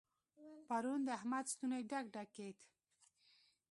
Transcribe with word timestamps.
پرون 0.67 0.99
د 1.07 1.09
احمد 1.17 1.45
ستونی 1.53 1.81
ډک 1.89 2.05
ډک 2.13 2.29
کېد. 2.35 2.55